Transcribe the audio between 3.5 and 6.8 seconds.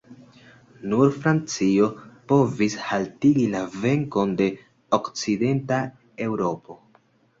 la venkon de okcidenta Eŭropo.